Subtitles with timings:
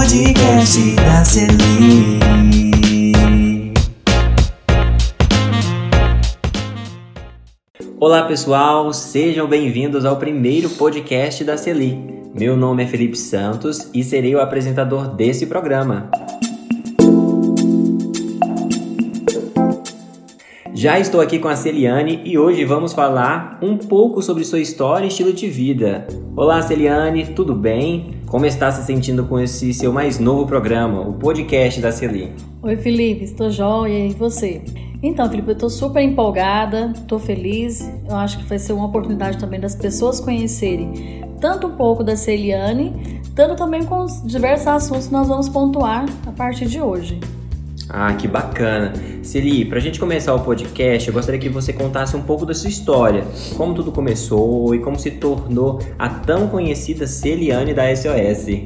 [0.00, 2.20] podcast da Celi.
[8.00, 11.98] Olá pessoal, sejam bem-vindos ao primeiro podcast da Celi.
[12.34, 16.10] Meu nome é Felipe Santos e serei o apresentador desse programa.
[20.72, 25.04] Já estou aqui com a Celiane e hoje vamos falar um pouco sobre sua história
[25.04, 26.06] e estilo de vida.
[26.34, 28.19] Olá Celiane, tudo bem?
[28.30, 32.32] Como está se sentindo com esse seu mais novo programa, o podcast da Celi?
[32.62, 34.62] Oi Felipe, estou jóia e você?
[35.02, 37.80] Então, Felipe, eu estou super empolgada, estou feliz.
[38.08, 42.14] Eu acho que vai ser uma oportunidade também das pessoas conhecerem tanto um pouco da
[42.14, 47.18] Celiane, tanto também com os diversos assuntos que nós vamos pontuar a partir de hoje.
[47.92, 48.92] Ah, que bacana.
[49.22, 52.54] Celi, para a gente começar o podcast, eu gostaria que você contasse um pouco da
[52.54, 53.24] sua história,
[53.56, 58.62] como tudo começou e como se tornou a tão conhecida Celiane da SOS.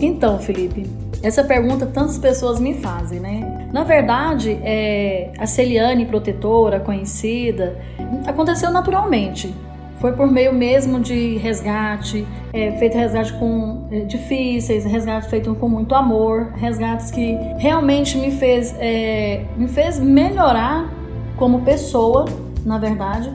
[0.00, 0.84] Então, Felipe,
[1.22, 3.68] essa pergunta tantas pessoas me fazem, né?
[3.72, 7.78] Na verdade, é, a Celiane protetora, conhecida,
[8.26, 9.54] aconteceu naturalmente.
[10.00, 15.68] Foi por meio mesmo de resgate, é, feito resgate com é, difíceis, resgate feito com
[15.68, 20.92] muito amor, resgates que realmente me fez, é, me fez melhorar
[21.36, 22.26] como pessoa,
[22.64, 23.32] na verdade,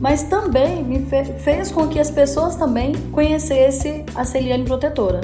[0.00, 5.20] mas também me fe fez com que as pessoas também conhecessem a Celiane protetora.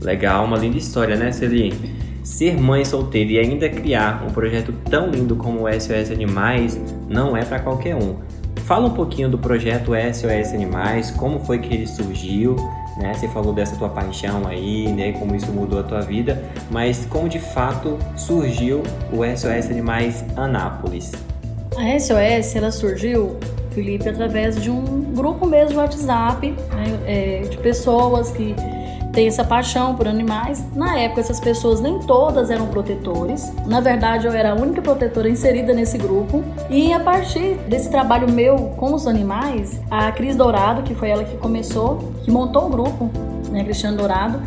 [0.00, 1.94] Legal, uma linda história, né, Celiane?
[2.22, 7.36] Ser mãe solteira e ainda criar um projeto tão lindo como o SOS Animais não
[7.36, 8.16] é para qualquer um.
[8.66, 12.56] Fala um pouquinho do projeto SOS Animais, como foi que ele surgiu,
[12.96, 13.14] né?
[13.14, 15.12] Você falou dessa tua paixão aí, né?
[15.12, 21.12] Como isso mudou a tua vida, mas como de fato surgiu o SOS Animais Anápolis?
[21.76, 23.36] A SOS ela surgiu,
[23.70, 26.98] Felipe, através de um grupo mesmo de WhatsApp né?
[27.06, 28.56] é, de pessoas que
[29.16, 30.62] tem essa paixão por animais.
[30.74, 33.50] Na época, essas pessoas nem todas eram protetores.
[33.64, 36.44] Na verdade, eu era a única protetora inserida nesse grupo.
[36.68, 41.24] E a partir desse trabalho meu com os animais, a Cris Dourado, que foi ela
[41.24, 43.10] que começou, que montou o grupo,
[43.50, 44.38] né, Cristiano Dourado.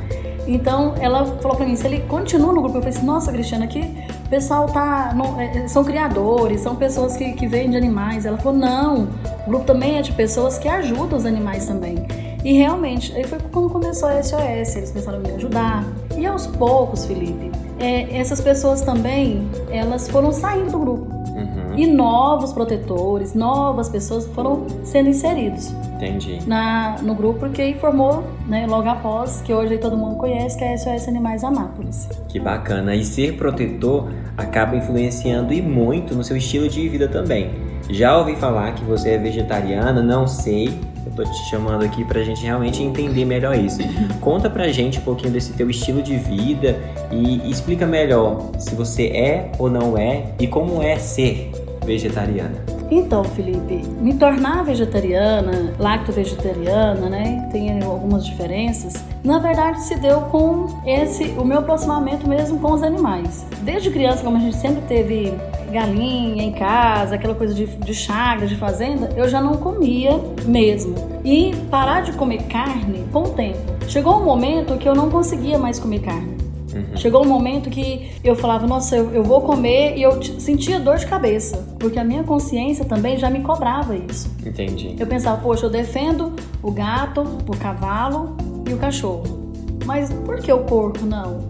[0.47, 3.65] Então ela falou para mim, se ele continua no grupo, eu falei assim, nossa, Cristiana,
[3.65, 3.81] aqui
[4.25, 5.13] o pessoal tá.
[5.15, 8.23] No, é, são criadores, são pessoas que, que vendem animais.
[8.23, 9.07] Ela falou, não,
[9.45, 12.05] o grupo também é de pessoas que ajudam os animais também.
[12.43, 15.83] E realmente, aí foi quando começou a SOS, eles começaram a me ajudar.
[16.17, 21.19] E aos poucos, Felipe, é, essas pessoas também, elas foram saindo do grupo.
[21.39, 21.77] Uhum.
[21.77, 25.71] E novos protetores, novas pessoas foram sendo inseridos.
[25.95, 26.39] Entendi.
[26.47, 30.63] Na, no grupo, porque aí formou, né, logo após, que hoje todo mundo conhece, que
[30.63, 32.07] é a SOS Animais Anápolis.
[32.29, 32.95] Que bacana.
[32.95, 37.51] E ser protetor acaba influenciando e muito no seu estilo de vida também.
[37.89, 42.23] Já ouvi falar que você é vegetariana, não sei, eu tô te chamando aqui pra
[42.23, 43.79] gente realmente entender melhor isso.
[44.21, 46.77] Conta pra gente um pouquinho desse teu estilo de vida
[47.11, 51.51] e explica melhor se você é ou não é e como é ser
[51.85, 52.79] vegetariana.
[52.91, 57.47] Então, Felipe, me tornar vegetariana, lacto-vegetariana, né?
[57.51, 58.95] Tem algumas diferenças.
[59.23, 63.45] Na verdade, se deu com esse o meu aproximamento mesmo com os animais.
[63.61, 65.33] Desde criança, como a gente sempre teve
[65.69, 70.95] galinha em casa, aquela coisa de, de chaga, de fazenda, eu já não comia mesmo.
[71.23, 73.59] E parar de comer carne com o tempo.
[73.87, 76.37] Chegou um momento que eu não conseguia mais comer carne.
[76.73, 76.95] Uhum.
[76.97, 80.97] Chegou um momento que eu falava, nossa, eu, eu vou comer e eu sentia dor
[80.97, 84.29] de cabeça, porque a minha consciência também já me cobrava isso.
[84.45, 84.95] Entendi.
[84.99, 88.37] Eu pensava, poxa, eu defendo o gato, o cavalo
[88.69, 89.49] e o cachorro.
[89.85, 91.49] Mas por que o porco não?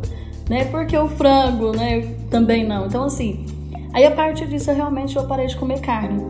[0.49, 0.65] Né?
[0.65, 2.01] Por que o frango, né?
[2.29, 2.87] Também não.
[2.87, 3.45] Então, assim,
[3.93, 6.23] aí a partir disso eu realmente eu parei de comer carne.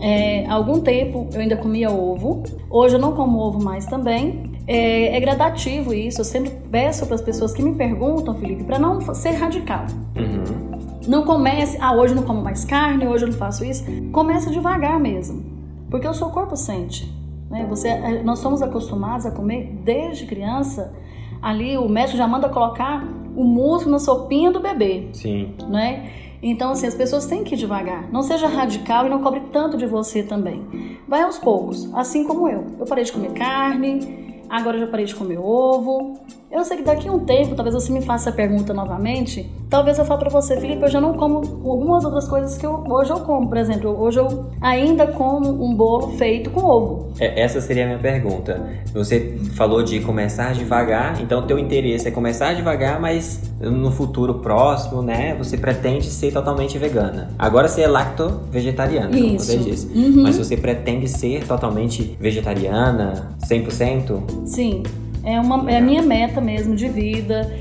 [0.00, 2.42] É, há algum tempo eu ainda comia ovo.
[2.70, 4.52] Hoje eu não como ovo mais também.
[4.66, 6.20] É, é gradativo isso.
[6.20, 9.86] Eu sempre peço para as pessoas que me perguntam, Felipe, para não ser radical.
[10.16, 10.76] Uhum.
[11.06, 13.84] Não comece, ah, hoje eu não como mais carne, hoje eu não faço isso.
[14.12, 15.44] Comece devagar mesmo,
[15.88, 17.12] porque o seu corpo sente.
[17.48, 17.64] Né?
[17.68, 20.92] Você, é, nós somos acostumados a comer desde criança.
[21.40, 23.06] Ali o médico já manda colocar
[23.36, 25.08] o músculo na sopinha do bebê.
[25.12, 25.54] Sim.
[25.68, 26.10] Né?
[26.42, 28.10] Então, assim, as pessoas têm que ir devagar.
[28.12, 30.98] Não seja radical e não cobre tanto de você também.
[31.08, 32.64] Vai aos poucos, assim como eu.
[32.78, 36.18] Eu parei de comer carne, agora eu já parei de comer ovo.
[36.50, 39.98] Eu sei que daqui a um tempo, talvez você me faça a pergunta novamente, talvez
[39.98, 43.10] eu fale para você, Felipe, eu já não como algumas outras coisas que eu, hoje
[43.10, 43.48] eu como.
[43.48, 47.08] Por exemplo, hoje eu ainda como um bolo feito com ovo.
[47.18, 48.64] É, essa seria a minha pergunta.
[48.94, 55.02] Você falou de começar devagar, então teu interesse é começar devagar, mas no futuro próximo,
[55.02, 57.28] né, você pretende ser totalmente vegana.
[57.38, 59.86] Agora você é lacto-vegetariana, como você disse.
[59.88, 60.22] Uhum.
[60.22, 64.35] Mas você pretende ser totalmente vegetariana, 100%?
[64.44, 64.82] Sim.
[65.24, 67.52] É, uma, é a minha meta mesmo de vida.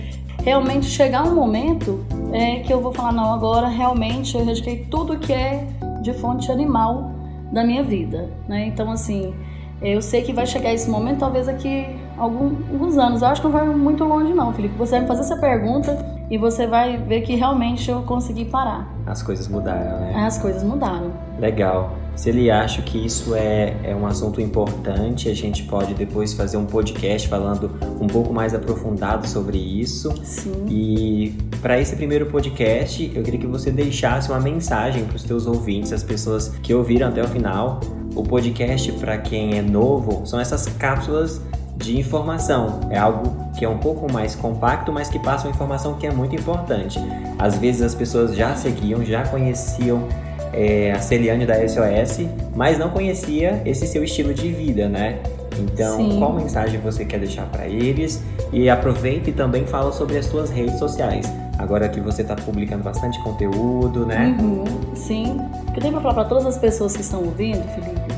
[0.44, 5.18] realmente chegar um momento é, que eu vou falar, não, agora realmente eu erradiquei tudo
[5.18, 5.68] que é
[6.02, 7.12] de fonte animal
[7.52, 8.68] da minha vida, né?
[8.68, 9.34] Então, assim,
[9.82, 11.88] eu sei que vai chegar esse momento, talvez aqui
[12.18, 13.22] alguns anos.
[13.22, 14.76] Eu acho que não vai muito longe, não, Felipe.
[14.78, 15.98] Você vai me fazer essa pergunta
[16.30, 18.88] e você vai ver que realmente eu consegui parar.
[19.06, 20.14] As coisas mudaram, né?
[20.26, 21.12] As coisas mudaram.
[21.40, 21.92] Legal.
[22.16, 26.58] Se ele acha que isso é, é um assunto importante, a gente pode depois fazer
[26.58, 30.14] um podcast falando um pouco mais aprofundado sobre isso.
[30.24, 30.66] Sim.
[30.70, 35.46] E para esse primeiro podcast, eu queria que você deixasse uma mensagem para os teus
[35.46, 37.82] ouvintes, as pessoas que ouviram até o final.
[38.16, 41.42] O podcast, para quem é novo, são essas cápsulas
[41.76, 42.80] de informação.
[42.90, 46.12] É algo que é um pouco mais compacto, mas que passa uma informação que é
[46.12, 46.98] muito importante.
[47.38, 50.08] Às vezes as pessoas já seguiam, já conheciam
[50.56, 52.26] é, a Celiane da SOS,
[52.56, 55.20] mas não conhecia esse seu estilo de vida, né?
[55.60, 56.18] Então, Sim.
[56.18, 58.24] qual mensagem você quer deixar para eles?
[58.52, 61.32] E aproveita e também fala sobre as suas redes sociais.
[61.58, 64.36] Agora que você está publicando bastante conteúdo, né?
[64.40, 65.38] Uhum, sim.
[65.68, 68.14] O que eu tenho para falar para todas as pessoas que estão ouvindo, Felipe,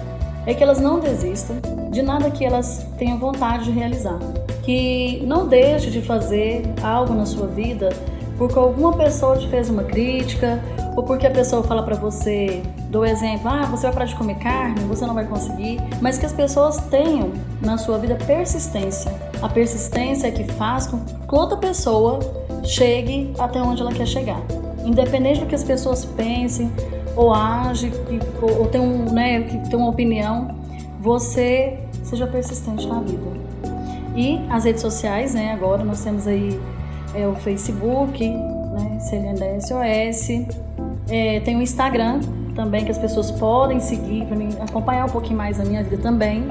[0.46, 1.58] é que elas não desistam
[1.92, 4.18] de nada que elas tenham vontade de realizar.
[4.64, 7.90] Que não deixe de fazer algo na sua vida
[8.38, 10.62] porque alguma pessoa te fez uma crítica
[10.96, 14.36] ou porque a pessoa fala para você, do exemplo, ah, você vai parar de comer
[14.36, 17.32] carne, você não vai conseguir, mas que as pessoas tenham
[17.62, 19.14] na sua vida persistência.
[19.42, 22.20] A persistência é que faz com que outra pessoa
[22.64, 24.42] chegue até onde ela quer chegar.
[24.86, 26.72] Independente do que as pessoas pensem
[27.16, 27.92] ou agem,
[28.42, 30.56] ou, ou tem um, né, que tem uma opinião,
[31.00, 33.38] você seja persistente na vida.
[34.16, 36.60] E as redes sociais, né, agora nós temos aí
[37.18, 40.46] é, o Facebook, né, da SOS,
[41.10, 42.20] é, tem o Instagram
[42.56, 45.98] também que as pessoas podem seguir para mim acompanhar um pouquinho mais a minha vida
[45.98, 46.46] também.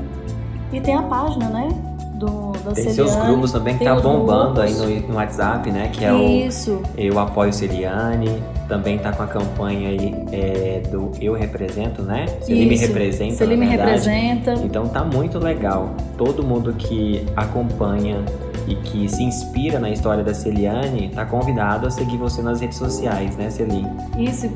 [0.73, 1.69] E tem a página, né?
[2.15, 5.03] Do, da Tem Celiane, seus grupos também que tem tá bombando aí grupos.
[5.03, 5.91] no, no WhatsApp, né?
[5.93, 8.43] Que é o Isso, Eu Apoio Celiane.
[8.67, 12.27] Também tá com a campanha aí é, do Eu Represento, né?
[12.41, 12.87] Celi me Isso.
[12.87, 13.35] representa.
[13.35, 14.55] Celi na me representa.
[14.55, 15.91] Então tá muito legal.
[16.17, 18.25] Todo mundo que acompanha
[18.67, 22.79] e que se inspira na história da Celiane tá convidado a seguir você nas redes
[22.79, 23.87] sociais, né, Celi?
[24.19, 24.49] Isso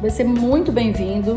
[0.00, 1.36] vai ser muito bem-vindo.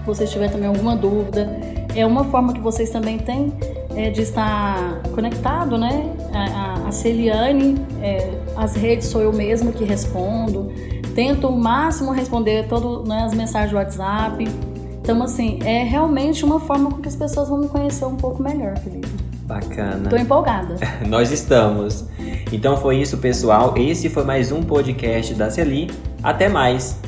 [0.00, 1.48] Se você tiver também alguma dúvida,
[1.94, 3.52] é uma forma que vocês também têm
[3.94, 6.12] é, de estar conectado, né?
[6.32, 10.72] A, a, Celiane, é, as redes sou eu mesma que respondo.
[11.14, 14.44] Tento o máximo responder todas as mensagens do WhatsApp.
[15.02, 18.42] Então, assim, é realmente uma forma com que as pessoas vão me conhecer um pouco
[18.42, 19.21] melhor, Felipe.
[19.52, 20.08] Bacana.
[20.08, 20.76] Tô empolgada.
[21.06, 22.06] Nós estamos.
[22.50, 23.74] Então foi isso, pessoal.
[23.76, 25.90] Esse foi mais um podcast da Celi.
[26.22, 26.98] Até mais.